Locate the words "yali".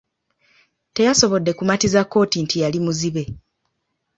2.63-2.79